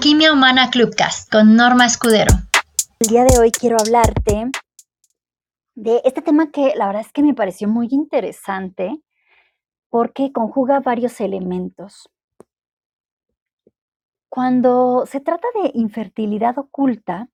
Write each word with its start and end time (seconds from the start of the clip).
Alquimia 0.00 0.32
Humana 0.32 0.70
Clubcast 0.70 1.30
con 1.30 1.56
Norma 1.56 1.84
Escudero. 1.84 2.32
El 3.00 3.08
día 3.08 3.24
de 3.24 3.38
hoy 3.38 3.50
quiero 3.50 3.76
hablarte 3.78 4.50
de 5.74 6.00
este 6.06 6.22
tema 6.22 6.50
que 6.50 6.72
la 6.74 6.86
verdad 6.86 7.02
es 7.02 7.12
que 7.12 7.22
me 7.22 7.34
pareció 7.34 7.68
muy 7.68 7.88
interesante 7.90 8.98
porque 9.90 10.32
conjuga 10.32 10.80
varios 10.80 11.20
elementos. 11.20 12.08
Cuando 14.30 15.04
se 15.04 15.20
trata 15.20 15.46
de 15.62 15.72
infertilidad 15.74 16.56
oculta, 16.56 17.28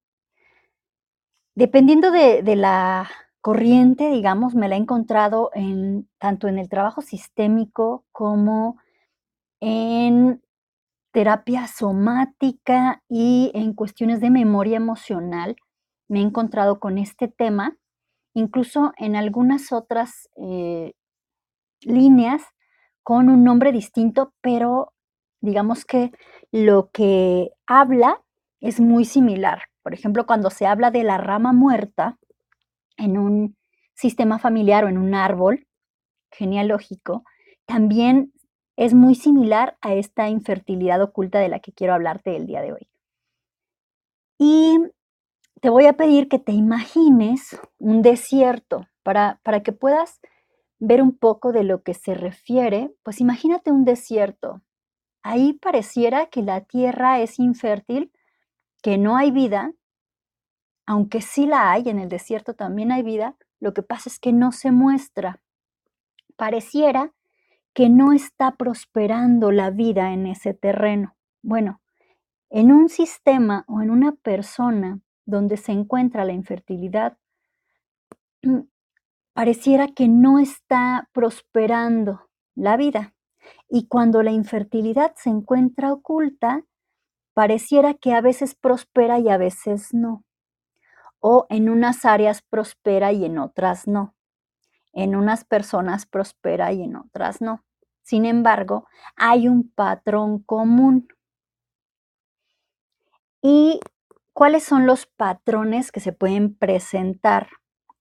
dependiendo 1.54 2.10
de, 2.10 2.42
de 2.42 2.56
la 2.56 3.08
corriente, 3.42 4.10
digamos, 4.10 4.56
me 4.56 4.68
la 4.68 4.74
he 4.74 4.80
encontrado 4.80 5.52
en 5.54 6.08
tanto 6.18 6.48
en 6.48 6.58
el 6.58 6.68
trabajo 6.68 7.00
sistémico 7.00 8.04
como 8.10 8.76
en 9.60 10.42
terapia 11.16 11.66
somática 11.66 13.02
y 13.08 13.50
en 13.54 13.72
cuestiones 13.72 14.20
de 14.20 14.28
memoria 14.28 14.76
emocional. 14.76 15.56
Me 16.08 16.18
he 16.18 16.22
encontrado 16.22 16.78
con 16.78 16.98
este 16.98 17.26
tema, 17.26 17.74
incluso 18.34 18.92
en 18.98 19.16
algunas 19.16 19.72
otras 19.72 20.28
eh, 20.36 20.92
líneas 21.80 22.42
con 23.02 23.30
un 23.30 23.44
nombre 23.44 23.72
distinto, 23.72 24.34
pero 24.42 24.92
digamos 25.40 25.86
que 25.86 26.12
lo 26.52 26.90
que 26.90 27.48
habla 27.66 28.22
es 28.60 28.78
muy 28.78 29.06
similar. 29.06 29.62
Por 29.82 29.94
ejemplo, 29.94 30.26
cuando 30.26 30.50
se 30.50 30.66
habla 30.66 30.90
de 30.90 31.02
la 31.02 31.16
rama 31.16 31.54
muerta 31.54 32.18
en 32.98 33.16
un 33.16 33.56
sistema 33.94 34.38
familiar 34.38 34.84
o 34.84 34.88
en 34.88 34.98
un 34.98 35.14
árbol 35.14 35.66
genealógico, 36.30 37.24
también 37.64 38.34
es 38.76 38.94
muy 38.94 39.14
similar 39.14 39.76
a 39.80 39.94
esta 39.94 40.28
infertilidad 40.28 41.02
oculta 41.02 41.38
de 41.38 41.48
la 41.48 41.60
que 41.60 41.72
quiero 41.72 41.94
hablarte 41.94 42.36
el 42.36 42.46
día 42.46 42.60
de 42.60 42.72
hoy. 42.72 42.88
Y 44.38 44.78
te 45.60 45.70
voy 45.70 45.86
a 45.86 45.94
pedir 45.94 46.28
que 46.28 46.38
te 46.38 46.52
imagines 46.52 47.58
un 47.78 48.02
desierto 48.02 48.86
para, 49.02 49.40
para 49.42 49.62
que 49.62 49.72
puedas 49.72 50.20
ver 50.78 51.02
un 51.02 51.16
poco 51.16 51.52
de 51.52 51.64
lo 51.64 51.82
que 51.82 51.94
se 51.94 52.14
refiere. 52.14 52.94
Pues 53.02 53.20
imagínate 53.20 53.72
un 53.72 53.84
desierto. 53.84 54.62
Ahí 55.22 55.54
pareciera 55.54 56.26
que 56.26 56.42
la 56.42 56.60
tierra 56.60 57.20
es 57.20 57.38
infértil, 57.38 58.12
que 58.82 58.98
no 58.98 59.16
hay 59.16 59.30
vida, 59.30 59.72
aunque 60.86 61.20
sí 61.20 61.46
la 61.46 61.72
hay, 61.72 61.88
en 61.88 61.98
el 61.98 62.08
desierto 62.08 62.54
también 62.54 62.92
hay 62.92 63.02
vida, 63.02 63.36
lo 63.58 63.74
que 63.74 63.82
pasa 63.82 64.08
es 64.08 64.20
que 64.20 64.32
no 64.32 64.52
se 64.52 64.70
muestra. 64.70 65.40
Pareciera 66.36 67.12
que 67.76 67.90
no 67.90 68.14
está 68.14 68.52
prosperando 68.52 69.52
la 69.52 69.68
vida 69.68 70.14
en 70.14 70.26
ese 70.26 70.54
terreno. 70.54 71.14
Bueno, 71.42 71.82
en 72.48 72.72
un 72.72 72.88
sistema 72.88 73.66
o 73.68 73.82
en 73.82 73.90
una 73.90 74.12
persona 74.12 75.00
donde 75.26 75.58
se 75.58 75.72
encuentra 75.72 76.24
la 76.24 76.32
infertilidad, 76.32 77.18
pareciera 79.34 79.88
que 79.88 80.08
no 80.08 80.38
está 80.38 81.10
prosperando 81.12 82.30
la 82.54 82.78
vida. 82.78 83.14
Y 83.68 83.88
cuando 83.88 84.22
la 84.22 84.30
infertilidad 84.30 85.12
se 85.16 85.28
encuentra 85.28 85.92
oculta, 85.92 86.64
pareciera 87.34 87.92
que 87.92 88.14
a 88.14 88.22
veces 88.22 88.54
prospera 88.54 89.18
y 89.18 89.28
a 89.28 89.36
veces 89.36 89.92
no. 89.92 90.24
O 91.20 91.46
en 91.50 91.68
unas 91.68 92.06
áreas 92.06 92.40
prospera 92.40 93.12
y 93.12 93.26
en 93.26 93.38
otras 93.38 93.86
no. 93.86 94.14
En 94.94 95.14
unas 95.14 95.44
personas 95.44 96.06
prospera 96.06 96.72
y 96.72 96.82
en 96.82 96.96
otras 96.96 97.42
no. 97.42 97.65
Sin 98.06 98.24
embargo, 98.24 98.86
hay 99.16 99.48
un 99.48 99.68
patrón 99.68 100.40
común. 100.44 101.08
¿Y 103.42 103.80
cuáles 104.32 104.62
son 104.62 104.86
los 104.86 105.06
patrones 105.06 105.90
que 105.90 105.98
se 105.98 106.12
pueden 106.12 106.56
presentar 106.56 107.48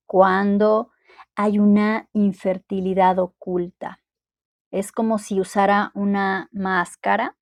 cuando 0.05 0.91
hay 1.35 1.57
una 1.57 2.07
infertilidad 2.13 3.17
oculta? 3.17 3.99
Es 4.69 4.91
como 4.91 5.17
si 5.17 5.39
usara 5.39 5.89
una 5.95 6.49
máscara 6.51 7.35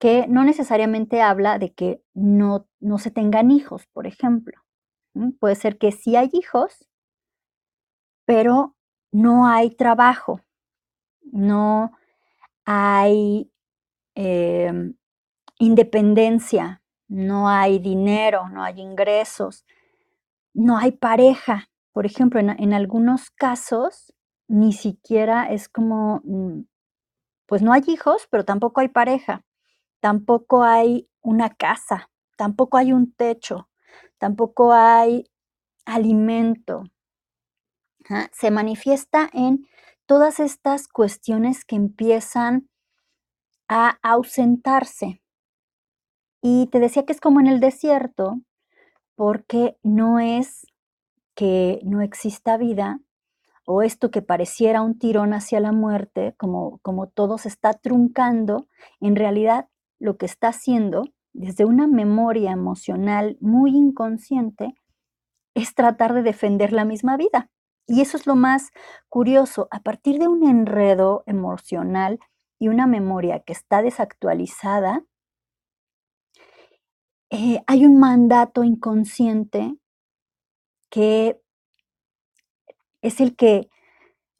que 0.00 0.26
no 0.26 0.42
necesariamente 0.42 1.22
habla 1.22 1.60
de 1.60 1.72
que 1.72 2.02
no, 2.14 2.66
no 2.80 2.98
se 2.98 3.12
tengan 3.12 3.52
hijos, 3.52 3.86
por 3.92 4.08
ejemplo. 4.08 4.60
Puede 5.38 5.54
ser 5.54 5.78
que 5.78 5.92
sí 5.92 6.16
hay 6.16 6.30
hijos, 6.32 6.88
pero 8.24 8.74
no 9.12 9.46
hay 9.46 9.70
trabajo, 9.70 10.40
no 11.32 11.92
hay 12.64 13.50
em, 14.14 14.94
independencia, 15.58 16.82
no 17.08 17.48
hay 17.48 17.78
dinero, 17.78 18.48
no 18.48 18.62
hay 18.62 18.80
ingresos, 18.80 19.64
no 20.54 20.78
hay 20.78 20.92
pareja. 20.92 21.68
Por 21.92 22.06
ejemplo, 22.06 22.40
en, 22.40 22.72
algunos 22.72 23.30
casos 23.30 24.14
ni 24.48 24.72
siquiera 24.72 25.50
es 25.50 25.68
como, 25.68 26.20
mm, 26.24 26.62
pues 27.46 27.62
no 27.62 27.72
hay 27.72 27.82
hijos, 27.88 28.28
pero 28.30 28.44
tampoco 28.44 28.80
hay 28.80 28.88
pareja, 28.88 29.44
tampoco 30.00 30.62
hay 30.62 31.08
una 31.20 31.50
casa, 31.50 32.10
tampoco 32.36 32.76
hay 32.78 32.92
un 32.92 33.12
techo, 33.12 33.68
tampoco 34.18 34.72
hay 34.72 35.24
alimento. 35.84 36.84
Se 38.32 38.50
manifiesta 38.50 39.28
en 39.32 39.66
todas 40.10 40.40
estas 40.40 40.88
cuestiones 40.88 41.64
que 41.64 41.76
empiezan 41.76 42.68
a 43.68 43.96
ausentarse. 44.02 45.22
Y 46.42 46.66
te 46.72 46.80
decía 46.80 47.06
que 47.06 47.12
es 47.12 47.20
como 47.20 47.38
en 47.38 47.46
el 47.46 47.60
desierto, 47.60 48.40
porque 49.14 49.76
no 49.84 50.18
es 50.18 50.66
que 51.36 51.78
no 51.84 52.00
exista 52.02 52.56
vida 52.56 52.98
o 53.64 53.82
esto 53.82 54.10
que 54.10 54.20
pareciera 54.20 54.82
un 54.82 54.98
tirón 54.98 55.32
hacia 55.32 55.60
la 55.60 55.70
muerte, 55.70 56.34
como, 56.36 56.80
como 56.82 57.06
todo 57.06 57.38
se 57.38 57.46
está 57.46 57.74
truncando, 57.74 58.66
en 58.98 59.14
realidad 59.14 59.68
lo 60.00 60.16
que 60.16 60.26
está 60.26 60.48
haciendo 60.48 61.04
desde 61.32 61.64
una 61.64 61.86
memoria 61.86 62.50
emocional 62.50 63.38
muy 63.40 63.76
inconsciente 63.76 64.74
es 65.54 65.72
tratar 65.76 66.14
de 66.14 66.24
defender 66.24 66.72
la 66.72 66.84
misma 66.84 67.16
vida. 67.16 67.48
Y 67.86 68.00
eso 68.00 68.16
es 68.16 68.26
lo 68.26 68.36
más 68.36 68.70
curioso. 69.08 69.68
A 69.70 69.80
partir 69.80 70.18
de 70.18 70.28
un 70.28 70.48
enredo 70.48 71.24
emocional 71.26 72.20
y 72.58 72.68
una 72.68 72.86
memoria 72.86 73.40
que 73.40 73.52
está 73.52 73.82
desactualizada, 73.82 75.04
eh, 77.30 77.62
hay 77.66 77.86
un 77.86 77.98
mandato 77.98 78.64
inconsciente 78.64 79.76
que 80.90 81.40
es 83.02 83.20
el 83.20 83.36
que 83.36 83.70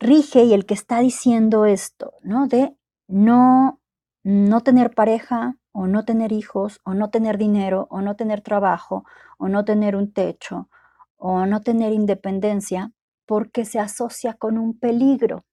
rige 0.01 0.45
y 0.45 0.55
el 0.55 0.67
que 0.67 0.75
está 0.75 1.01
diciendo 1.01 1.67
esto, 1.67 2.15
¿no? 2.22 2.47
De 2.49 2.77
no, 3.07 3.81
no 4.25 4.61
tener 4.62 4.95
pareja 4.95 5.57
o 5.72 5.87
no 5.87 6.05
tener 6.05 6.33
hijos 6.33 6.81
o 6.84 6.95
no 6.95 7.11
tener 7.11 7.39
dinero 7.39 7.87
o 7.91 8.01
no 8.01 8.17
tener 8.17 8.41
trabajo 8.41 9.05
o 9.39 9.49
no 9.49 9.65
tener 9.65 9.95
un 9.95 10.12
techo 10.12 10.69
o 11.17 11.47
no 11.47 11.61
tener 11.62 11.93
independencia 11.93 12.93
porque 13.30 13.64
se 13.64 13.78
asocia 13.78 14.34
con 14.34 14.58
un 14.58 14.76
peligro, 14.76 15.44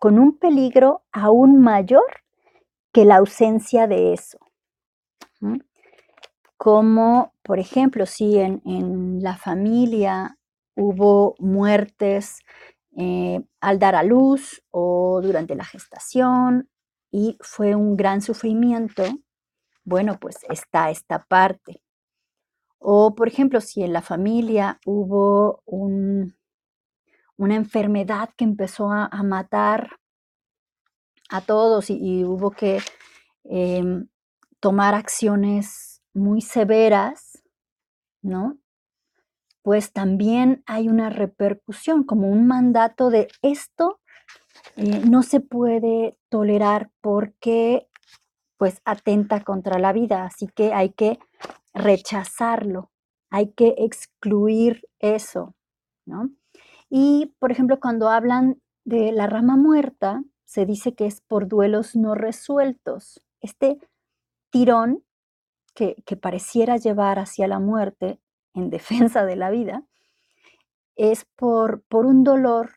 con 0.00 0.18
un 0.18 0.38
peligro 0.38 1.02
aún 1.12 1.60
mayor 1.60 2.22
que 2.94 3.04
la 3.04 3.16
ausencia 3.16 3.86
de 3.86 4.14
eso. 4.14 4.38
Como, 6.56 7.34
por 7.42 7.58
ejemplo, 7.58 8.06
si 8.06 8.38
en, 8.38 9.22
la 9.22 9.36
familia 9.36 10.38
hubo 10.76 11.34
muertes 11.38 12.38
eh, 12.96 13.42
al 13.60 13.78
dar 13.78 13.96
a 13.96 14.02
luz 14.02 14.64
o 14.70 15.20
durante 15.22 15.54
la 15.56 15.66
gestación 15.66 16.70
y 17.10 17.36
fue 17.42 17.74
un 17.74 17.98
gran 17.98 18.22
sufrimiento, 18.22 19.02
bueno, 19.84 20.16
pues 20.18 20.38
está 20.48 20.88
esta 20.88 21.26
parte. 21.26 21.82
O, 22.78 23.14
por 23.14 23.28
ejemplo, 23.28 23.60
si 23.60 23.82
en 23.82 23.92
la 23.92 24.00
familia 24.00 24.80
hubo 24.86 25.60
un 25.66 26.34
una 27.36 27.56
enfermedad 27.56 28.30
que 28.36 28.44
empezó 28.44 28.90
a, 28.90 29.08
matar 29.22 29.98
a 31.28 31.40
todos 31.40 31.90
y, 31.90 32.24
hubo 32.24 32.50
que 32.50 32.80
em, 33.44 34.08
tomar 34.60 34.94
acciones 34.94 36.02
muy 36.14 36.40
severas, 36.40 37.42
¿no? 38.22 38.58
Pues 39.62 39.92
también 39.92 40.62
hay 40.66 40.88
una 40.88 41.10
repercusión, 41.10 42.04
como 42.04 42.28
un 42.28 42.46
mandato 42.46 43.10
de 43.10 43.28
esto 43.42 44.00
eh, 44.76 45.02
no 45.08 45.22
se 45.22 45.40
puede 45.40 46.18
tolerar 46.28 46.90
porque 47.00 47.88
pues 48.58 48.80
atenta 48.84 49.44
contra 49.44 49.78
la 49.78 49.92
vida, 49.92 50.24
así 50.24 50.48
que 50.48 50.72
hay 50.72 50.90
que 50.90 51.18
rechazarlo, 51.74 52.90
hay 53.30 53.52
que 53.52 53.74
excluir 53.78 54.88
eso, 54.98 55.54
¿no? 56.06 56.30
Y, 56.88 57.34
por 57.38 57.50
ejemplo, 57.52 57.80
cuando 57.80 58.08
hablan 58.08 58.60
de 58.84 59.12
la 59.12 59.26
rama 59.26 59.56
muerta, 59.56 60.22
se 60.44 60.66
dice 60.66 60.94
que 60.94 61.06
es 61.06 61.20
por 61.20 61.48
duelos 61.48 61.96
no 61.96 62.14
resueltos. 62.14 63.22
Este 63.40 63.78
tirón 64.50 65.04
que, 65.74 66.02
que 66.06 66.16
pareciera 66.16 66.76
llevar 66.76 67.18
hacia 67.18 67.48
la 67.48 67.58
muerte 67.58 68.20
en 68.54 68.70
defensa 68.70 69.24
de 69.24 69.36
la 69.36 69.50
vida, 69.50 69.84
es 70.96 71.26
por, 71.36 71.82
por 71.82 72.06
un 72.06 72.24
dolor 72.24 72.70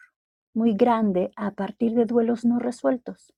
muy 0.53 0.73
grande 0.73 1.31
a 1.35 1.51
partir 1.51 1.93
de 1.93 2.05
duelos 2.05 2.45
no 2.45 2.59
resueltos. 2.59 3.33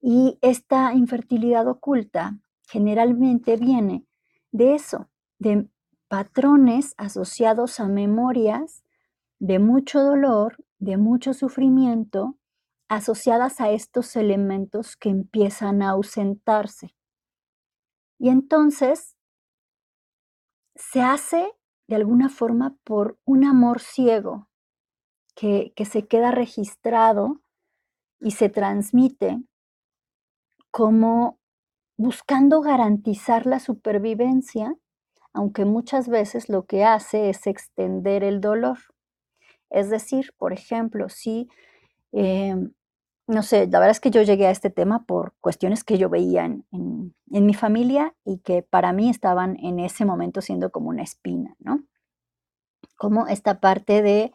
Y 0.00 0.38
esta 0.42 0.92
infertilidad 0.92 1.66
oculta 1.66 2.38
generalmente 2.68 3.56
viene 3.56 4.04
de 4.52 4.74
eso, 4.74 5.08
de 5.38 5.68
patrones 6.08 6.94
asociados 6.98 7.80
a 7.80 7.88
memorias 7.88 8.84
de 9.40 9.58
mucho 9.58 10.00
dolor, 10.00 10.56
de 10.78 10.96
mucho 10.96 11.34
sufrimiento, 11.34 12.36
asociadas 12.88 13.60
a 13.60 13.70
estos 13.70 14.16
elementos 14.16 14.96
que 14.96 15.10
empiezan 15.10 15.82
a 15.82 15.90
ausentarse. 15.90 16.94
Y 18.18 18.30
entonces 18.30 19.16
se 20.74 21.02
hace 21.02 21.52
de 21.88 21.96
alguna 21.96 22.28
forma 22.28 22.76
por 22.84 23.18
un 23.24 23.44
amor 23.44 23.80
ciego 23.80 24.48
que, 25.34 25.72
que 25.76 25.84
se 25.84 26.06
queda 26.06 26.30
registrado 26.30 27.40
y 28.20 28.32
se 28.32 28.48
transmite 28.48 29.40
como 30.70 31.38
buscando 31.96 32.60
garantizar 32.60 33.46
la 33.46 33.58
supervivencia, 33.58 34.76
aunque 35.32 35.64
muchas 35.64 36.08
veces 36.08 36.48
lo 36.48 36.66
que 36.66 36.84
hace 36.84 37.30
es 37.30 37.46
extender 37.46 38.22
el 38.22 38.40
dolor. 38.40 38.78
Es 39.70 39.90
decir, 39.90 40.32
por 40.38 40.52
ejemplo, 40.52 41.08
si, 41.08 41.48
em, 42.12 42.72
no 43.26 43.42
sé, 43.42 43.66
la 43.66 43.78
verdad 43.80 43.90
es 43.90 44.00
que 44.00 44.10
yo 44.10 44.22
llegué 44.22 44.46
a 44.46 44.50
este 44.50 44.70
tema 44.70 45.04
por 45.04 45.34
cuestiones 45.40 45.84
que 45.84 45.98
yo 45.98 46.08
veía 46.08 46.44
en, 46.46 46.64
en, 46.72 47.46
mi 47.46 47.54
familia 47.54 48.14
y 48.24 48.38
que 48.38 48.62
para 48.62 48.92
mí 48.92 49.10
estaban 49.10 49.56
en 49.60 49.78
ese 49.80 50.04
momento 50.04 50.40
siendo 50.40 50.70
como 50.70 50.88
una 50.88 51.02
espina, 51.02 51.54
¿no? 51.58 51.84
Como 52.96 53.26
esta 53.26 53.60
parte 53.60 54.02
de 54.02 54.32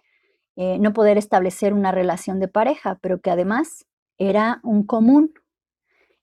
eh, 0.55 0.77
no 0.79 0.93
poder 0.93 1.17
establecer 1.17 1.73
una 1.73 1.91
relación 1.91 2.39
de 2.39 2.47
pareja, 2.47 2.99
pero 3.01 3.19
que 3.21 3.31
además 3.31 3.85
era 4.17 4.59
un 4.63 4.85
común 4.85 5.33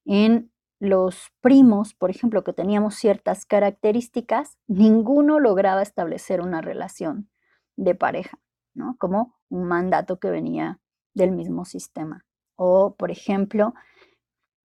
en 0.05 0.51
los 0.81 1.31
primos, 1.41 1.95
por 1.95 2.11
ejemplo, 2.11 2.43
que 2.43 2.53
teníamos 2.53 2.95
ciertas 2.95 3.45
características, 3.45 4.57
ninguno 4.67 5.39
lograba 5.39 5.83
establecer 5.83 6.41
una 6.41 6.63
relación 6.63 7.29
de 7.77 7.95
pareja, 7.95 8.39
¿no? 8.75 8.97
Como 8.99 9.35
un 9.49 9.65
mandato 9.65 10.19
que 10.19 10.31
venía 10.31 10.81
del 11.15 11.33
mismo 11.33 11.65
sistema. 11.65 12.25
O, 12.57 12.95
por 12.95 13.11
ejemplo, 13.11 13.75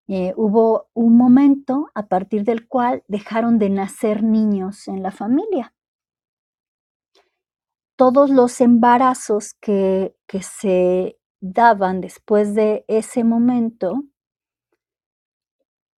eh, 0.08 0.34
hubo 0.36 0.90
un 0.94 1.18
momento 1.18 1.90
a 1.96 2.08
partir 2.08 2.44
del 2.44 2.68
cual 2.68 3.04
dejaron 3.08 3.58
de 3.58 3.70
nacer 3.70 4.24
niños 4.24 4.88
en 4.88 5.02
la 5.02 5.12
familia. 5.12 5.74
Todos 7.96 8.30
los 8.30 8.62
embarazos 8.62 9.54
que, 9.60 10.16
que 10.28 10.42
se 10.42 11.18
daban 11.40 12.02
después 12.02 12.54
de 12.54 12.86
ese 12.88 13.24
momento 13.24 14.04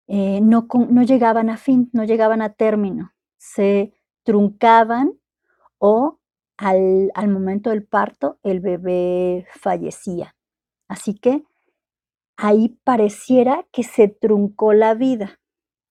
eh, 0.08 0.40
no, 0.42 0.68
no 0.90 1.04
llegaban 1.04 1.50
a 1.50 1.58
fin, 1.58 1.90
no 1.92 2.06
llegaban 2.06 2.42
a 2.42 2.54
término, 2.54 3.14
se 3.38 3.94
truncaban 4.24 5.20
o 5.80 6.20
al, 6.58 7.28
momento 7.28 7.70
del 7.70 7.84
parto 7.84 8.40
el 8.44 8.60
bebé 8.60 9.46
fallecía. 9.60 10.36
Así 10.88 11.14
que 11.14 11.44
ahí 12.36 12.80
pareciera 12.84 13.66
que 13.72 13.84
se 13.84 14.08
truncó 14.08 14.74
la 14.74 14.94
vida. 14.94 15.40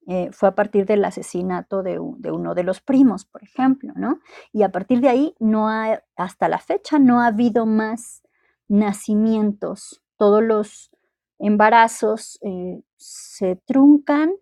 Eh, 0.08 0.30
fue 0.32 0.48
a 0.48 0.54
partir 0.54 0.86
del 0.86 1.04
asesinato 1.04 1.82
de, 1.82 1.98
uno 1.98 2.54
de 2.54 2.62
los 2.62 2.80
primos, 2.80 3.24
por 3.24 3.42
ejemplo, 3.42 3.92
¿no? 3.96 4.20
Y 4.52 4.62
a 4.62 4.70
partir 4.70 5.00
de 5.00 5.08
ahí, 5.08 5.34
no 5.40 5.68
ha, 5.68 6.02
hasta 6.16 6.48
la 6.48 6.58
fecha, 6.58 6.98
no 6.98 7.20
ha 7.20 7.26
habido 7.26 7.66
más 7.66 8.22
nacimientos. 8.68 10.02
Todos 10.16 10.44
los 10.44 10.90
embarazos 11.38 12.38
eh, 12.42 12.82
se 12.96 13.56
truncan 13.56 14.32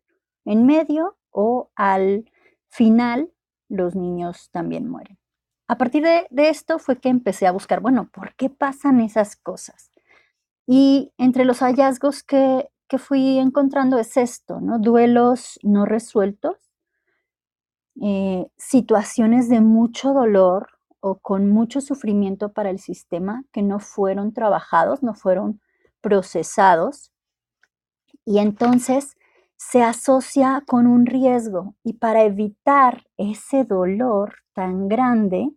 en 0.45 0.67
medio 0.67 1.17
o 1.31 1.71
al 1.75 2.31
final 2.69 3.33
los 3.69 3.97
niños 3.97 4.51
también 4.51 4.87
mueren. 4.87 5.19
A 5.67 5.79
partir 5.79 6.03
de, 6.03 6.27
esto 6.49 6.79
fue 6.79 6.99
que 6.99 7.09
empecé 7.09 7.47
a 7.47 7.53
buscar, 7.53 7.81
bueno, 7.81 8.11
¿por 8.13 8.35
qué 8.35 8.51
pasan 8.51 9.01
esas 9.01 9.37
cosas? 9.37 9.91
Y 10.67 11.13
entre 11.19 11.45
los 11.45 11.61
hallazgos 11.61 12.23
que, 12.23 12.69
fui 12.97 13.39
encontrando 13.39 13.99
es 13.99 14.17
esto, 14.17 14.61
¿no? 14.61 14.79
Duelos 14.79 15.59
no 15.65 15.85
resueltos, 15.85 16.57
eh, 18.01 18.47
situaciones 18.57 19.49
de 19.49 19.61
mucho 19.61 20.13
dolor 20.13 20.69
o 21.01 21.19
con 21.19 21.51
mucho 21.51 21.81
sufrimiento 21.81 22.53
para 22.53 22.71
el 22.71 22.79
sistema 22.79 23.43
que 23.51 23.63
no 23.63 23.81
fueron 23.81 24.33
trabajados, 24.33 25.03
no 25.03 25.15
fueron 25.15 25.61
procesados 26.01 27.11
y 28.25 28.39
entonces 28.39 29.17
se 29.71 29.83
asocia 29.83 30.63
con 30.67 30.87
un 30.87 31.07
riesgo 31.07 31.75
y 31.83 31.95
para 31.95 32.23
evitar 32.23 33.07
ese 33.17 33.65
dolor 33.65 34.37
tan 34.53 34.89
grande 34.89 35.49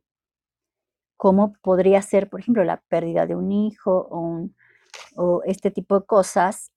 como 1.18 1.54
podría 1.62 2.01
ser, 2.01 2.30
por 2.30 2.39
ejemplo, 2.39 2.63
la 2.63 2.81
pérdida 2.88 3.25
de 3.25 3.36
un 3.36 3.51
hijo 3.51 4.07
o, 5.15 5.44
este 5.45 5.71
tipo 5.71 6.00
de 6.00 6.06
cosas, 6.06 6.71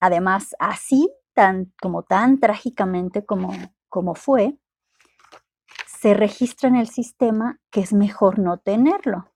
además 0.00 0.56
así 0.58 1.10
tan 1.34 1.72
como 1.80 2.02
tan 2.02 2.40
trágicamente 2.40 3.24
como, 3.24 3.52
como 3.88 4.14
fue, 4.14 4.58
se 5.86 6.14
registra 6.14 6.68
en 6.68 6.76
el 6.76 6.88
sistema 6.88 7.60
que 7.70 7.80
es 7.80 7.92
mejor 7.92 8.38
no 8.38 8.58
tenerlo. 8.58 9.30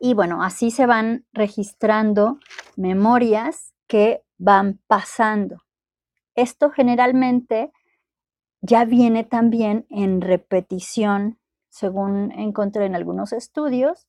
Y 0.00 0.14
bueno, 0.14 0.42
así 0.42 0.70
se 0.70 0.86
van 0.86 1.26
registrando 1.32 2.38
memorias 2.76 3.74
que 3.86 4.23
van 4.38 4.80
pasando. 4.86 5.62
Esto 6.34 6.70
generalmente 6.70 7.72
ya 8.60 8.84
viene 8.84 9.24
también 9.24 9.86
en 9.90 10.20
repetición, 10.20 11.38
según 11.68 12.32
encontré 12.32 12.86
en 12.86 12.94
algunos 12.94 13.32
estudios, 13.32 14.08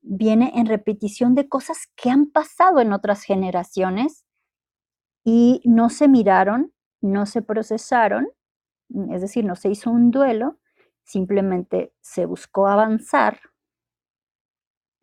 viene 0.00 0.52
en 0.54 0.66
repetición 0.66 1.34
de 1.34 1.48
cosas 1.48 1.88
que 1.96 2.10
han 2.10 2.26
pasado 2.26 2.80
en 2.80 2.92
otras 2.92 3.22
generaciones 3.22 4.24
y 5.22 5.60
no 5.64 5.90
se 5.90 6.08
miraron, 6.08 6.72
no 7.00 7.26
se 7.26 7.42
procesaron, 7.42 8.28
es 9.10 9.20
decir, 9.20 9.44
no 9.44 9.56
se 9.56 9.70
hizo 9.70 9.90
un 9.90 10.10
duelo, 10.10 10.58
simplemente 11.02 11.92
se 12.00 12.26
buscó 12.26 12.66
avanzar 12.66 13.40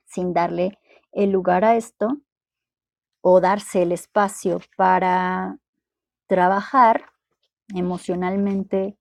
sin 0.05 0.33
darle 0.33 0.79
el 1.11 1.31
lugar 1.31 1.63
a 1.63 1.75
esto 1.75 2.17
o 3.21 3.39
darse 3.39 3.83
el 3.83 3.91
espacio 3.91 4.59
para 4.75 5.57
trabajar 6.27 7.05
emocionalmente 7.73 8.97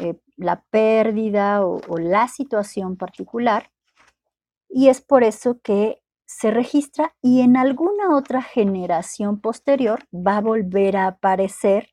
eh, 0.00 0.20
la 0.36 0.62
pérdida 0.70 1.64
o, 1.64 1.80
o 1.88 1.98
la 1.98 2.28
situación 2.28 2.96
particular. 2.96 3.70
Y 4.68 4.88
es 4.88 5.00
por 5.00 5.24
eso 5.24 5.60
que 5.62 6.02
se 6.26 6.50
registra 6.50 7.14
y 7.20 7.40
en 7.40 7.56
alguna 7.56 8.16
otra 8.16 8.40
generación 8.40 9.40
posterior 9.40 10.04
va 10.14 10.36
a 10.36 10.40
volver 10.40 10.96
a 10.96 11.08
aparecer 11.08 11.90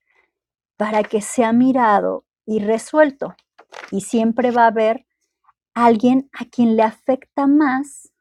para 0.78 1.04
que 1.04 1.22
sea 1.22 1.54
mirado 1.54 2.24
y 2.46 2.60
resuelto. 2.60 3.36
Y 3.92 4.02
siempre 4.02 4.52
va 4.52 4.66
a 4.66 4.68
haber 4.68 5.08
alguien 5.74 6.30
a 6.34 6.46
quien 6.46 6.76
le 6.76 6.84
afecta 6.84 7.48
más 7.48 8.12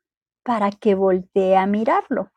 para 0.43 0.71
que 0.71 0.95
voltee 0.95 1.57
a 1.57 1.67
mirarlo. 1.67 2.31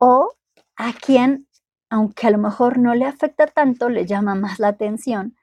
O 0.00 0.32
a 0.76 0.92
quien, 0.94 1.46
aunque 1.90 2.26
a 2.26 2.30
lo 2.30 2.38
mejor 2.38 2.78
no 2.78 2.94
le 2.94 3.04
afecta 3.04 3.46
tanto, 3.46 3.88
le 3.88 4.06
llama 4.06 4.34
más 4.34 4.58
la 4.58 4.68
atención 4.68 5.36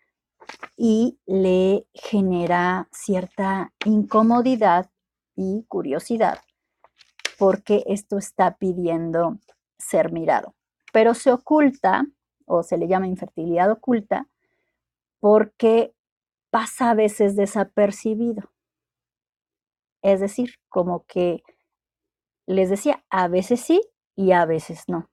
y 0.76 1.20
le 1.26 1.88
genera 1.94 2.88
cierta 2.92 3.72
incomodidad 3.86 4.90
y 5.36 5.66
curiosidad 5.68 6.40
porque 7.38 7.84
esto 7.88 8.18
está 8.18 8.58
pidiendo 8.58 9.38
ser 9.78 10.12
mirado. 10.12 10.56
Pero 10.92 11.14
se 11.14 11.32
oculta 11.32 12.06
o 12.46 12.64
se 12.64 12.78
le 12.78 12.88
llama 12.88 13.08
infertilidad 13.08 13.72
oculta 13.72 14.28
porque 15.20 15.94
pasa 16.50 16.92
a 16.92 16.94
veces 16.96 17.36
desapercibido. 17.36 18.52
Es 20.02 20.20
decir, 20.20 20.56
como 20.70 21.06
que 21.06 21.44
les 22.46 22.70
decía, 22.70 23.04
a 23.10 23.28
veces 23.28 23.60
sí 23.60 23.82
y 24.18 24.34
a 24.34 24.46
veces 24.46 24.84
no. 24.88 25.10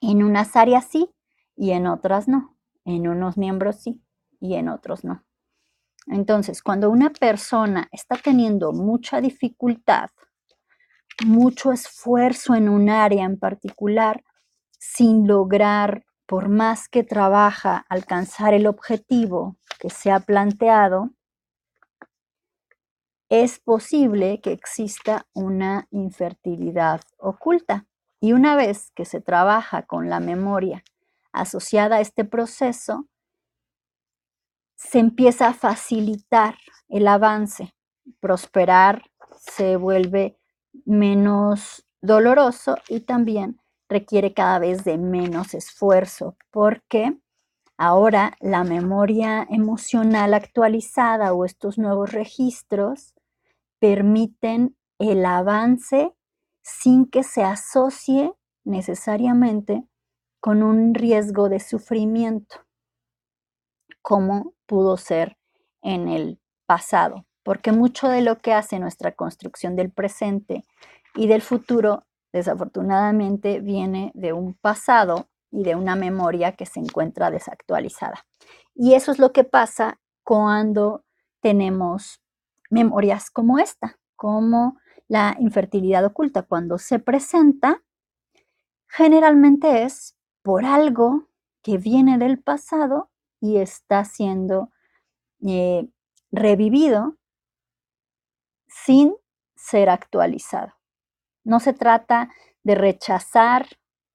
En 0.00 0.22
unas 0.22 0.56
áreas 0.56 0.86
sí 0.86 1.10
y 1.56 1.72
en 1.72 1.86
otras 1.86 2.28
no. 2.28 2.56
En 2.86 3.06
unos 3.06 3.36
miembros 3.36 3.76
sí 3.82 4.00
y 4.40 4.54
en 4.54 4.70
otros 4.70 5.04
no. 5.04 5.22
Entonces, 6.06 6.62
cuando 6.62 6.88
una 6.88 7.10
persona 7.10 7.88
está 7.92 8.16
teniendo 8.16 8.72
mucha 8.72 9.20
dificultad, 9.20 10.08
mucho 11.26 11.72
esfuerzo 11.72 12.54
en 12.54 12.70
un 12.70 12.88
área 12.88 13.24
en 13.24 13.38
particular, 13.38 14.24
sin 14.78 15.26
lograr 15.26 16.06
por 16.26 16.48
más 16.48 16.88
que 16.88 17.02
trabaja 17.02 17.84
alcanzar 17.88 18.54
el 18.54 18.66
objetivo 18.66 19.58
que 19.78 19.90
se 19.90 20.10
ha 20.10 20.20
planteado, 20.20 21.10
es 23.30 23.60
posible 23.60 24.40
que 24.40 24.52
exista 24.52 25.26
una 25.32 25.86
infertilidad 25.92 27.00
oculta. 27.16 27.86
Y 28.20 28.32
una 28.32 28.56
vez 28.56 28.90
que 28.90 29.04
se 29.04 29.20
trabaja 29.20 29.86
con 29.86 30.10
la 30.10 30.20
memoria 30.20 30.84
asociada 31.32 31.96
a 31.96 32.00
este 32.00 32.24
proceso, 32.24 33.06
se 34.76 34.98
empieza 34.98 35.48
a 35.48 35.54
facilitar 35.54 36.56
el 36.88 37.06
avance, 37.06 37.72
prosperar 38.18 39.04
se 39.38 39.76
vuelve 39.76 40.36
menos 40.84 41.86
doloroso 42.02 42.76
y 42.88 43.00
también 43.00 43.60
requiere 43.88 44.34
cada 44.34 44.58
vez 44.58 44.84
de 44.84 44.98
menos 44.98 45.54
esfuerzo 45.54 46.36
porque 46.50 47.16
ahora 47.76 48.36
la 48.40 48.64
memoria 48.64 49.46
emocional 49.48 50.34
actualizada 50.34 51.32
o 51.32 51.44
estos 51.44 51.78
nuevos 51.78 52.12
registros 52.12 53.14
permiten 53.80 54.76
el 54.98 55.24
avance 55.24 56.14
sin 56.62 57.06
que 57.06 57.22
se 57.22 57.42
asocie 57.42 58.32
necesariamente 58.64 59.84
con 60.40 60.62
un 60.62 60.94
riesgo 60.94 61.48
de 61.48 61.60
sufrimiento, 61.60 62.66
como 64.02 64.54
pudo 64.66 64.96
ser 64.96 65.36
en 65.82 66.08
el 66.08 66.40
pasado, 66.66 67.26
porque 67.42 67.72
mucho 67.72 68.08
de 68.08 68.22
lo 68.22 68.38
que 68.38 68.52
hace 68.52 68.78
nuestra 68.78 69.12
construcción 69.12 69.76
del 69.76 69.90
presente 69.90 70.64
y 71.14 71.26
del 71.26 71.42
futuro, 71.42 72.06
desafortunadamente, 72.32 73.60
viene 73.60 74.12
de 74.14 74.32
un 74.32 74.54
pasado 74.54 75.28
y 75.50 75.64
de 75.64 75.74
una 75.74 75.96
memoria 75.96 76.52
que 76.52 76.66
se 76.66 76.80
encuentra 76.80 77.30
desactualizada. 77.30 78.24
Y 78.74 78.94
eso 78.94 79.10
es 79.10 79.18
lo 79.18 79.32
que 79.32 79.44
pasa 79.44 80.00
cuando 80.22 81.04
tenemos 81.40 82.22
memorias 82.70 83.30
como 83.30 83.58
esta, 83.58 83.98
como 84.16 84.78
la 85.08 85.36
infertilidad 85.40 86.04
oculta. 86.04 86.42
Cuando 86.42 86.78
se 86.78 86.98
presenta, 86.98 87.82
generalmente 88.88 89.82
es 89.82 90.16
por 90.42 90.64
algo 90.64 91.28
que 91.62 91.78
viene 91.78 92.16
del 92.16 92.40
pasado 92.40 93.10
y 93.40 93.58
está 93.58 94.04
siendo 94.04 94.70
eh, 95.46 95.88
revivido 96.30 97.16
sin 98.68 99.14
ser 99.56 99.90
actualizado. 99.90 100.72
No 101.44 101.60
se 101.60 101.72
trata 101.72 102.30
de 102.62 102.74
rechazar 102.74 103.66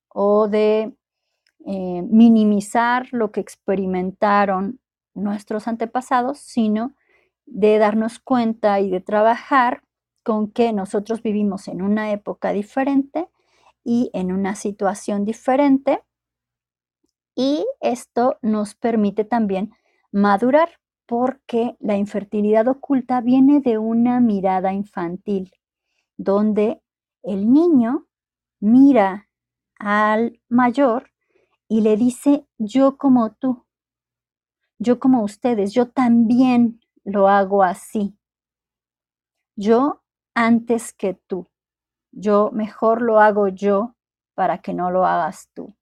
o 0.07 0.47
de 0.47 0.95
eh, 1.65 2.01
minimizar 2.09 3.07
lo 3.11 3.31
que 3.31 3.41
experimentaron 3.41 4.79
nuestros 5.13 5.67
antepasados, 5.67 6.39
sino 6.39 6.95
de 7.45 7.77
darnos 7.77 8.19
cuenta 8.19 8.79
y 8.79 8.89
de 8.89 9.01
trabajar 9.01 9.83
con 10.23 10.51
que 10.51 10.73
nosotros 10.73 11.21
vivimos 11.21 11.67
en 11.67 11.81
una 11.81 12.11
época 12.11 12.51
diferente 12.51 13.29
y 13.83 14.09
en 14.13 14.31
una 14.31 14.55
situación 14.55 15.25
diferente. 15.25 16.03
Y 17.35 17.65
esto 17.81 18.37
nos 18.41 18.75
permite 18.75 19.23
también 19.23 19.73
madurar 20.11 20.79
porque 21.05 21.75
la 21.79 21.95
infertilidad 21.95 22.67
oculta 22.67 23.21
viene 23.21 23.59
de 23.59 23.77
una 23.77 24.19
mirada 24.19 24.73
infantil, 24.73 25.51
donde 26.17 26.81
el 27.21 27.51
niño 27.51 28.07
mira 28.59 29.29
al 29.77 30.39
mayor 30.49 31.11
y 31.67 31.81
le 31.81 31.97
dice, 31.97 32.47
yo 32.57 32.97
como 32.97 33.33
tú, 33.33 33.65
yo 34.79 34.99
como 34.99 35.23
ustedes, 35.23 35.73
yo 35.73 35.89
también 35.89 36.79
lo 37.05 37.29
hago 37.29 37.63
así. 37.63 38.17
Yo 39.55 40.01
antes 40.33 40.93
que 40.93 41.13
tú. 41.13 41.47
Yo 42.11 42.51
mejor 42.51 43.01
lo 43.01 43.19
hago 43.19 43.47
yo 43.47 43.95
para 44.33 44.59
que 44.61 44.73
no 44.73 44.91
lo 44.91 45.05
hagas 45.05 45.49
tú. 45.53 45.75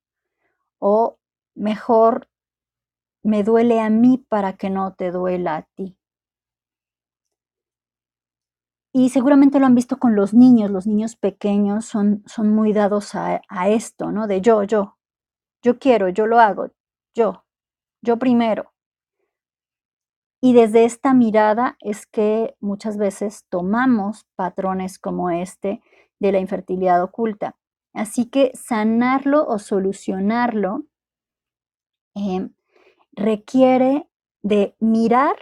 O 0.80 1.18
mejor 1.56 2.30
me 3.24 3.44
duele 3.44 3.80
a 3.80 3.90
mí 3.90 4.18
para 4.18 4.54
que 4.54 4.70
no 4.70 4.94
te 4.94 5.12
duela 5.12 5.56
a 5.58 5.62
ti. 5.64 5.98
Y 8.96 9.10
seguramente 9.10 9.60
lo 9.60 9.66
han 9.66 9.74
visto 9.74 9.98
con 9.98 10.16
los 10.16 10.36
niños, 10.36 10.70
los 10.70 10.86
niños 10.86 11.16
pequeños 11.16 11.86
son, 11.86 12.22
son 12.28 12.54
muy 12.54 12.74
dados 12.74 13.16
a, 13.16 13.42
esto, 13.68 14.12
¿no? 14.12 14.28
De 14.28 14.40
yo, 14.40 14.62
yo, 14.64 15.00
yo 15.64 15.80
quiero, 15.80 16.10
yo 16.10 16.28
lo 16.28 16.40
hago, 16.40 16.70
yo, 17.16 17.44
yo 18.04 18.20
primero. 18.20 18.73
Y 20.46 20.52
desde 20.52 20.84
esta 20.84 21.14
mirada 21.14 21.78
es 21.80 22.06
que 22.06 22.58
muchas 22.60 22.98
veces 22.98 23.46
tomamos 23.48 24.26
patrones 24.36 25.00
como 25.00 25.30
este 25.30 25.82
de 26.20 26.34
la 26.34 26.40
infertilidad 26.40 27.02
oculta. 27.02 27.56
Así 27.94 28.26
que 28.26 28.52
sanarlo 28.54 29.48
o 29.48 29.58
solucionarlo 29.58 30.84
eh, 32.16 32.50
requiere 33.14 34.10
de 34.42 34.76
mirar 34.82 35.38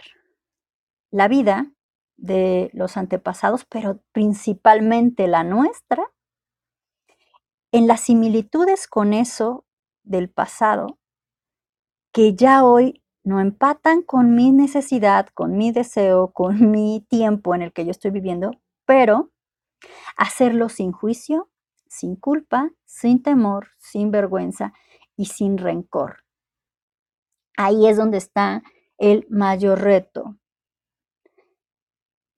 la 1.10 1.26
vida 1.26 1.72
de 2.16 2.70
los 2.72 2.96
antepasados, 2.96 3.64
pero 3.64 4.00
principalmente 4.12 5.26
la 5.26 5.42
nuestra, 5.42 6.12
en 7.72 7.88
las 7.88 8.02
similitudes 8.02 8.86
con 8.86 9.14
eso 9.14 9.64
del 10.04 10.30
pasado, 10.30 11.00
que 12.12 12.36
ya 12.36 12.64
hoy 12.64 13.01
no 13.24 13.40
empatan 13.40 14.02
con 14.02 14.34
mi 14.34 14.52
necesidad, 14.52 15.28
con 15.34 15.56
mi 15.56 15.72
deseo, 15.72 16.32
con 16.32 16.70
mi 16.70 17.06
tiempo 17.08 17.54
en 17.54 17.62
el 17.62 17.72
que 17.72 17.84
yo 17.84 17.90
estoy 17.90 18.10
viviendo, 18.10 18.52
pero 18.84 19.30
hacerlo 20.16 20.68
sin 20.68 20.92
juicio, 20.92 21.50
sin 21.88 22.16
culpa, 22.16 22.70
sin 22.84 23.22
temor, 23.22 23.68
sin 23.78 24.10
vergüenza 24.10 24.72
y 25.16 25.26
sin 25.26 25.58
rencor. 25.58 26.24
Ahí 27.56 27.86
es 27.86 27.96
donde 27.96 28.18
está 28.18 28.62
el 28.98 29.26
mayor 29.28 29.80
reto, 29.80 30.36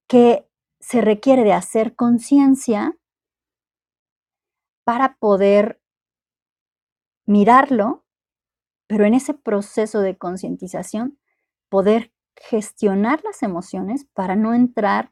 que 0.09 0.49
se 0.81 1.01
requiere 1.01 1.45
de 1.45 1.53
hacer 1.53 1.95
conciencia 1.95 2.97
para 4.85 5.17
poder 5.17 5.81
mirarlo, 7.27 8.04
pero 8.95 9.07
en 9.07 9.15
ese 9.15 9.35
proceso 9.35 10.03
de 10.03 10.17
concientización, 10.17 11.19
poder 11.69 12.13
gestionar 12.37 13.25
las 13.25 13.43
emociones 13.43 14.07
para 14.15 14.37
no 14.37 14.55
entrar 14.55 15.11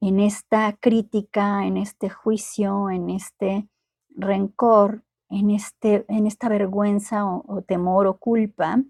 en 0.00 0.18
esta 0.18 0.74
crítica, 0.80 1.66
en 1.66 1.76
este 1.76 2.08
juicio, 2.08 2.88
en 2.88 3.10
este 3.10 3.68
rencor, 4.08 5.04
en, 5.28 5.50
este, 5.50 6.06
en 6.08 6.26
esta 6.26 6.48
vergüenza 6.48 7.26
o, 7.26 7.44
o 7.46 7.60
temor 7.60 8.06
o 8.06 8.16
culpa, 8.16 8.82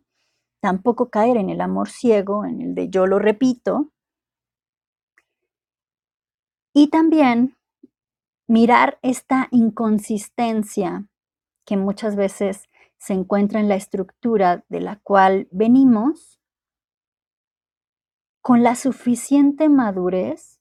tampoco 0.60 1.10
caer 1.10 1.36
en 1.36 1.50
el 1.50 1.60
amor 1.60 1.88
ciego, 1.88 2.44
en 2.44 2.60
el 2.60 2.76
de 2.76 2.90
yo 2.90 3.08
lo 3.08 3.18
repito, 3.18 3.90
y 6.72 6.90
también 6.90 7.56
mirar 8.46 9.00
esta 9.02 9.48
inconsistencia 9.50 11.08
que 11.66 11.76
muchas 11.76 12.14
veces 12.14 12.68
se 12.98 13.14
encuentra 13.14 13.60
en 13.60 13.68
la 13.68 13.76
estructura 13.76 14.64
de 14.68 14.80
la 14.80 14.96
cual 14.96 15.48
venimos, 15.50 16.40
con 18.40 18.62
la 18.62 18.76
suficiente 18.76 19.68
madurez 19.68 20.60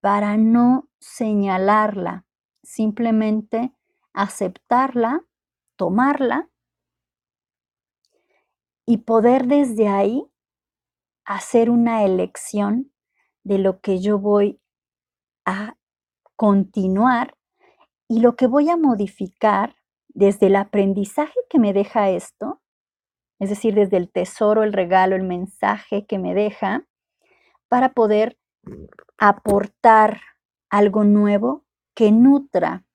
para 0.00 0.36
no 0.36 0.88
señalarla, 1.00 2.26
simplemente 2.62 3.72
aceptarla, 4.12 5.24
tomarla 5.76 6.50
y 8.86 8.98
poder 8.98 9.46
desde 9.46 9.88
ahí 9.88 10.30
hacer 11.24 11.70
una 11.70 12.04
elección 12.04 12.92
de 13.42 13.58
lo 13.58 13.80
que 13.80 14.00
yo 14.00 14.18
voy 14.18 14.60
a 15.44 15.76
continuar 16.36 17.36
y 18.08 18.20
lo 18.20 18.36
que 18.36 18.46
voy 18.46 18.68
a 18.70 18.76
modificar 18.76 19.76
desde 20.16 20.46
el 20.46 20.56
aprendizaje 20.56 21.38
que 21.50 21.58
me 21.58 21.74
deja 21.74 22.08
esto, 22.08 22.62
es 23.38 23.50
decir, 23.50 23.74
desde 23.74 23.98
el 23.98 24.10
tesoro, 24.10 24.62
el 24.62 24.72
regalo, 24.72 25.14
el 25.14 25.24
mensaje 25.24 26.06
que 26.06 26.18
me 26.18 26.34
deja, 26.34 26.86
para 27.68 27.92
poder 27.92 28.38
aportar 29.18 30.22
algo 30.70 31.04
nuevo 31.04 31.66
que 31.94 32.12
nutra 32.12 32.86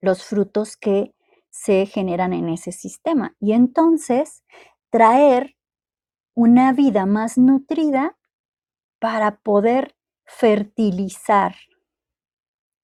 los 0.00 0.24
frutos 0.24 0.78
que 0.78 1.14
se 1.50 1.84
generan 1.84 2.32
en 2.32 2.48
ese 2.48 2.72
sistema. 2.72 3.36
Y 3.38 3.52
entonces 3.52 4.42
traer 4.88 5.54
una 6.34 6.72
vida 6.72 7.04
más 7.04 7.36
nutrida 7.36 8.16
para 9.00 9.36
poder 9.36 9.94
fertilizar 10.24 11.54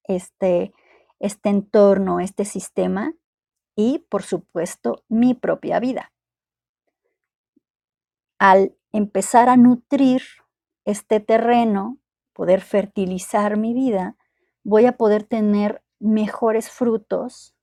este, 0.05 0.75
este 1.21 1.51
entorno, 1.51 2.19
este 2.19 2.45
sistema, 2.45 3.15
y, 3.77 4.01
por 4.11 4.23
supuesto, 4.23 5.05
mi 5.09 5.35
propia 5.35 5.79
vida. 5.79 6.13
Al 8.39 8.75
empezar 8.93 9.49
a 9.49 9.57
nutrir 9.57 10.23
este 10.85 11.21
terreno, 11.21 11.99
poder 12.33 12.63
fertilizar 12.63 13.57
mi 13.57 13.75
vida, 13.75 14.17
voy 14.65 14.87
a 14.87 14.97
poder 14.97 15.25
tener 15.25 15.83
mejores 15.99 16.71
frutos, 16.71 17.55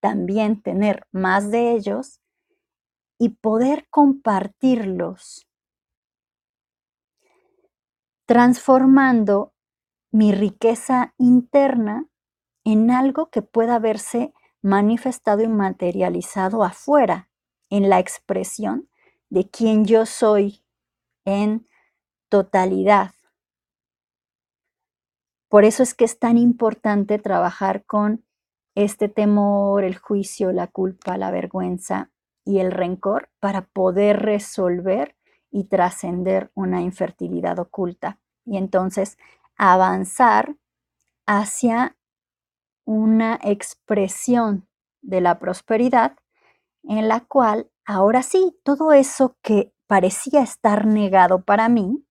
también 0.00 0.60
tener 0.60 1.06
más 1.12 1.50
de 1.50 1.72
ellos 1.72 2.20
y 3.18 3.30
poder 3.30 3.86
compartirlos, 3.90 5.46
transformando 8.26 9.52
mi 10.10 10.32
riqueza 10.32 11.14
interna 11.18 12.08
en 12.64 12.90
algo 12.90 13.30
que 13.30 13.42
pueda 13.42 13.78
verse 13.78 14.32
manifestado 14.62 15.42
y 15.42 15.48
materializado 15.48 16.64
afuera, 16.64 17.28
en 17.70 17.88
la 17.88 17.98
expresión 17.98 18.88
de 19.30 19.48
quien 19.48 19.84
yo 19.84 20.06
soy 20.06 20.62
en 21.24 21.66
totalidad. 22.28 23.12
Por 25.48 25.64
eso 25.64 25.82
es 25.82 25.94
que 25.94 26.04
es 26.04 26.18
tan 26.18 26.36
importante 26.36 27.18
trabajar 27.18 27.84
con 27.84 28.24
este 28.74 29.08
temor, 29.08 29.84
el 29.84 29.96
juicio, 29.96 30.52
la 30.52 30.66
culpa, 30.66 31.16
la 31.16 31.30
vergüenza 31.30 32.10
y 32.44 32.58
el 32.58 32.72
rencor 32.72 33.30
para 33.40 33.62
poder 33.62 34.22
resolver 34.22 35.16
y 35.50 35.64
trascender 35.64 36.50
una 36.54 36.82
infertilidad 36.82 37.58
oculta 37.58 38.18
y 38.44 38.56
entonces 38.56 39.16
avanzar 39.56 40.56
hacia 41.26 41.96
una 42.84 43.38
expresión 43.42 44.68
de 45.02 45.20
la 45.20 45.38
prosperidad 45.38 46.16
en 46.82 47.08
la 47.08 47.20
cual 47.20 47.70
ahora 47.84 48.22
sí, 48.22 48.58
todo 48.62 48.92
eso 48.92 49.36
que 49.42 49.72
parecía 49.86 50.42
estar 50.42 50.86
negado 50.86 51.44
para 51.44 51.68
mí 51.68 52.04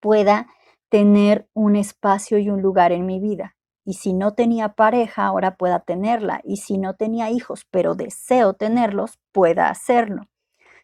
pueda 0.00 0.46
tener 0.88 1.48
un 1.54 1.76
espacio 1.76 2.38
y 2.38 2.50
un 2.50 2.60
lugar 2.60 2.92
en 2.92 3.06
mi 3.06 3.20
vida. 3.20 3.56
Y 3.84 3.94
si 3.94 4.12
no 4.12 4.34
tenía 4.34 4.74
pareja, 4.74 5.26
ahora 5.26 5.56
pueda 5.56 5.80
tenerla. 5.80 6.40
Y 6.44 6.58
si 6.58 6.78
no 6.78 6.94
tenía 6.94 7.30
hijos, 7.30 7.66
pero 7.70 7.94
deseo 7.94 8.54
tenerlos, 8.54 9.18
pueda 9.32 9.68
hacerlo. 9.68 10.28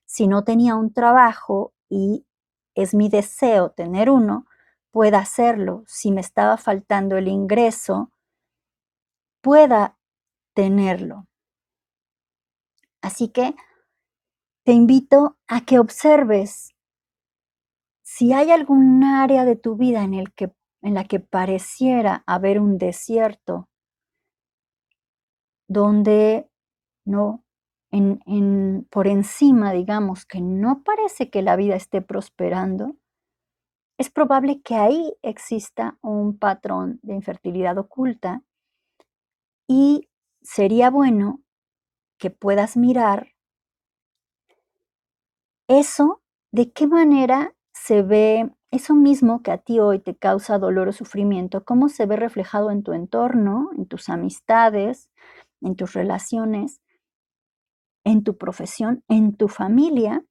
Si 0.05 0.27
no 0.27 0.45
tenía 0.45 0.75
un 0.75 0.93
trabajo 0.93 1.75
y 1.89 2.27
es 2.75 2.95
mi 2.95 3.09
deseo 3.09 3.71
tener 3.71 4.11
uno, 4.11 4.47
pueda 4.91 5.19
hacerlo. 5.19 5.85
Si 5.87 6.11
me 6.11 6.21
estaba 6.21 6.57
faltando 6.57 7.17
el 7.17 7.29
ingreso, 7.29 8.11
pueda 9.49 9.97
tenerlo. 10.55 11.27
Así 13.01 13.31
que 13.31 13.55
te 14.63 14.73
invito 14.73 15.39
a 15.47 15.63
que 15.63 15.79
observes 15.79 16.75
si 18.03 18.35
hay 18.35 18.51
algún 18.51 19.03
área 19.05 19.47
de 19.47 19.57
tu 19.57 19.77
vida 19.77 20.03
en, 20.03 20.13
el 20.13 20.35
que, 20.35 20.53
en 20.83 20.93
la 20.93 21.05
que 21.05 21.19
pareciera 21.19 22.25
haber 22.27 22.61
un 22.61 22.77
desierto, 22.77 23.71
donde 25.67 26.51
no, 27.07 27.43
en, 27.91 28.87
por 28.91 29.07
encima, 29.07 29.73
digamos, 29.73 30.27
que 30.27 30.43
no 30.43 30.83
parece 30.83 31.31
que 31.31 31.41
la 31.41 31.57
vida 31.57 31.75
esté 31.75 32.03
prosperando, 32.03 32.99
es 33.97 34.11
probable 34.11 34.61
que 34.61 34.75
ahí 34.75 35.15
exista 35.23 35.97
un 36.03 36.39
patrón 36.39 37.01
de 37.03 37.15
infertilidad 37.15 37.79
oculta 37.79 38.43
y 39.69 40.09
sería 40.43 40.91
bueno 40.91 41.41
que 42.19 42.31
puedas 42.31 42.77
mirar 42.77 43.35
eso, 45.69 46.23
de 46.51 46.73
qué 46.73 46.87
manera 46.87 47.55
se 47.73 48.03
ve 48.03 48.51
eso 48.71 48.95
mismo 48.95 49.43
que 49.43 49.51
a 49.53 49.59
ti 49.59 49.79
hoy 49.79 49.99
te 50.01 50.17
causa 50.17 50.59
dolor 50.59 50.89
o 50.89 50.93
sufrimiento, 50.93 51.65
cómo 51.65 51.89
se 51.89 52.07
ve 52.07 52.17
reflejado 52.17 52.71
en 52.71 52.83
tu 52.83 52.93
entorno, 52.93 53.71
en 53.77 53.87
tus 53.87 54.09
amistades, 54.09 55.11
en 55.61 55.77
tus 55.77 55.93
relaciones, 55.93 56.81
en 58.05 58.25
tu 58.25 58.37
profesión, 58.37 59.05
en 59.09 59.37
tu 59.37 59.49
familia, 59.49 60.25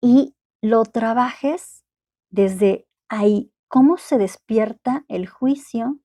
y 0.00 0.36
lo 0.62 0.84
trabajes 0.84 1.84
desde 2.30 2.86
ahí, 3.08 3.52
cómo 3.68 3.96
se 3.96 4.18
despierta 4.18 5.04
el 5.08 5.28
juicio, 5.28 5.98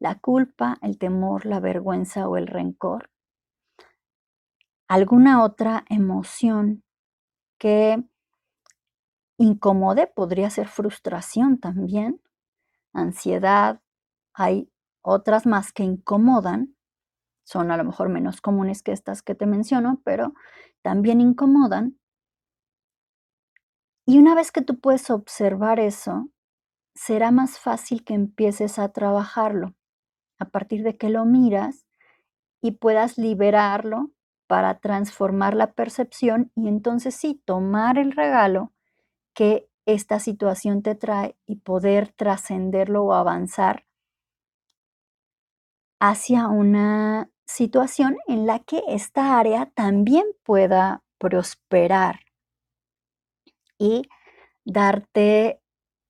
la 0.00 0.18
culpa, 0.18 0.78
el 0.80 0.98
temor, 0.98 1.46
la 1.46 1.60
vergüenza 1.60 2.26
o 2.28 2.36
el 2.36 2.46
rencor. 2.46 3.10
Alguna 4.88 5.44
otra 5.44 5.84
emoción 5.88 6.82
que 7.58 8.02
incomode 9.36 10.06
podría 10.08 10.50
ser 10.50 10.68
frustración 10.68 11.60
también, 11.60 12.20
ansiedad. 12.92 13.80
Hay 14.34 14.72
otras 15.02 15.46
más 15.46 15.72
que 15.72 15.84
incomodan, 15.84 16.76
son 17.44 17.70
a 17.70 17.76
lo 17.76 17.84
mejor 17.84 18.08
menos 18.08 18.40
comunes 18.40 18.82
que 18.82 18.92
estas 18.92 19.22
que 19.22 19.34
te 19.34 19.46
menciono, 19.46 20.00
pero 20.02 20.32
también 20.82 21.20
incomodan. 21.20 21.98
Y 24.06 24.18
una 24.18 24.34
vez 24.34 24.50
que 24.50 24.62
tú 24.62 24.80
puedes 24.80 25.10
observar 25.10 25.78
eso, 25.78 26.30
será 26.94 27.30
más 27.30 27.58
fácil 27.58 28.02
que 28.02 28.14
empieces 28.14 28.78
a 28.78 28.88
trabajarlo 28.88 29.74
a 30.40 30.46
partir 30.46 30.82
de 30.82 30.96
que 30.96 31.10
lo 31.10 31.24
miras 31.24 31.86
y 32.60 32.72
puedas 32.72 33.18
liberarlo 33.18 34.10
para 34.48 34.80
transformar 34.80 35.54
la 35.54 35.72
percepción 35.72 36.50
y 36.56 36.66
entonces 36.66 37.14
sí, 37.14 37.40
tomar 37.44 37.98
el 37.98 38.12
regalo 38.12 38.72
que 39.32 39.68
esta 39.86 40.18
situación 40.18 40.82
te 40.82 40.96
trae 40.96 41.36
y 41.46 41.56
poder 41.56 42.10
trascenderlo 42.12 43.04
o 43.04 43.12
avanzar 43.12 43.84
hacia 46.00 46.48
una 46.48 47.30
situación 47.46 48.16
en 48.26 48.46
la 48.46 48.58
que 48.60 48.82
esta 48.88 49.38
área 49.38 49.66
también 49.66 50.24
pueda 50.42 51.02
prosperar 51.18 52.20
y 53.78 54.08
darte 54.64 55.60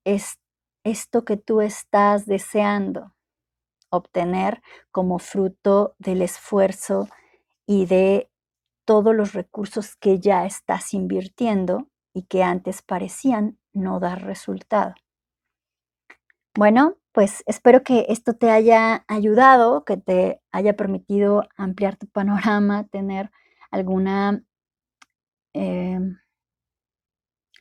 esto 0.04 1.24
que 1.24 1.36
tú 1.36 1.60
estás 1.60 2.26
deseando 2.26 3.12
obtener 3.90 4.62
como 4.90 5.18
fruto 5.18 5.94
del 5.98 6.22
esfuerzo 6.22 7.08
y 7.66 7.86
de 7.86 8.30
todos 8.84 9.14
los 9.14 9.34
recursos 9.34 9.96
que 9.96 10.18
ya 10.18 10.46
estás 10.46 10.94
invirtiendo 10.94 11.88
y 12.12 12.24
que 12.24 12.42
antes 12.42 12.82
parecían 12.82 13.58
no 13.72 14.00
dar 14.00 14.24
resultado. 14.24 14.94
Bueno, 16.56 16.96
pues 17.12 17.42
espero 17.46 17.82
que 17.82 18.06
esto 18.08 18.34
te 18.34 18.50
haya 18.50 19.04
ayudado, 19.08 19.84
que 19.84 19.96
te 19.96 20.40
haya 20.52 20.76
permitido 20.76 21.44
ampliar 21.56 21.96
tu 21.96 22.06
panorama, 22.08 22.86
tener 22.88 23.30
alguna, 23.70 24.42
em, 25.52 26.18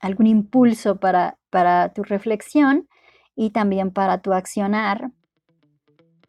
algún 0.01 0.27
impulso 0.27 0.99
para, 0.99 1.37
para 1.49 1.93
tu 1.93 2.03
reflexión 2.03 2.87
y 3.35 3.51
también 3.51 3.91
para 3.91 4.21
tu 4.21 4.33
accionar. 4.33 5.11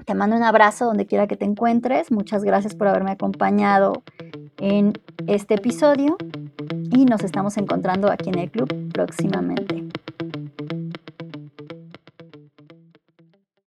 Te 0.05 0.15
mando 0.15 0.37
un 0.37 0.43
abrazo 0.43 0.87
donde 0.87 1.07
quiera 1.07 1.27
que 1.27 1.37
te 1.37 1.45
encuentres. 1.45 2.11
Muchas 2.11 2.45
gracias 2.45 2.75
por 2.75 2.89
haberme 2.89 3.13
acompañado 3.13 4.03
en 4.59 4.93
este 5.27 5.55
episodio 5.55 6.17
y 6.91 7.05
nos 7.05 7.23
estamos 7.23 7.57
encontrando 7.57 8.11
aquí 8.11 8.29
en 8.31 8.39
el 8.39 8.51
club 8.51 8.93
próximamente. 8.93 9.85